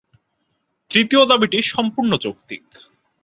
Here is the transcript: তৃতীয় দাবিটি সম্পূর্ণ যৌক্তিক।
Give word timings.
তৃতীয় 0.89 1.23
দাবিটি 1.25 1.59
সম্পূর্ণ 1.61 2.11
যৌক্তিক। 2.17 2.63